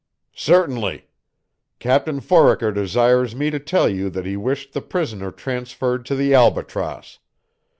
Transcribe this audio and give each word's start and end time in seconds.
"Certainly. 0.33 1.07
Captain 1.77 2.21
Foraker 2.21 2.71
desires 2.71 3.35
me 3.35 3.51
to 3.51 3.59
tell 3.59 3.87
you 3.87 4.09
that 4.09 4.25
he 4.25 4.35
wished 4.35 4.73
the 4.73 4.81
prisoner 4.81 5.29
transferred 5.31 6.07
to 6.07 6.15
the 6.15 6.33
Albatross. 6.33 7.19